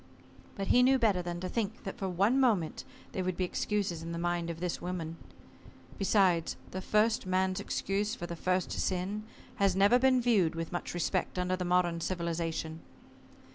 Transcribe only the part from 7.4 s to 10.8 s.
excuse for the first sin has never been viewed with